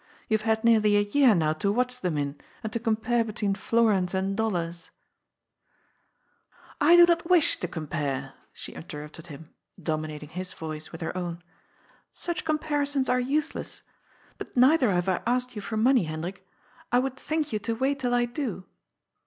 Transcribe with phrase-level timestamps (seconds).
[0.27, 3.33] You have had nearly a year now to watch them in, and to compare be
[3.33, 4.89] tween florins and dollars!"
[6.53, 11.15] ^^ I do not wish to compare,'* she interrupted him, domi nating his voice with her
[11.15, 11.43] own.
[12.15, 13.83] ^'Such comparisons are useless.
[14.39, 16.47] But neither have I asked you for money, Hendrik.
[16.91, 18.65] I would thank you to wait till I do."